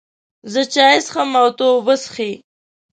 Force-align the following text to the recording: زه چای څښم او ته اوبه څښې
زه 0.51 0.61
چای 0.73 0.97
څښم 1.05 1.29
او 1.41 1.47
ته 1.57 1.63
اوبه 1.71 1.95
څښې 2.03 2.31